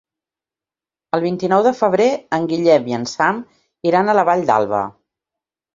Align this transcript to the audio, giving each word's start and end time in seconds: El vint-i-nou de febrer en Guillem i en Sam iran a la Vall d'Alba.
El 1.17 1.21
vint-i-nou 1.25 1.61
de 1.69 1.75
febrer 1.81 2.09
en 2.39 2.49
Guillem 2.55 2.91
i 2.95 2.99
en 3.01 3.07
Sam 3.15 3.47
iran 3.93 4.09
a 4.15 4.19
la 4.21 4.27
Vall 4.33 4.47
d'Alba. 4.51 4.87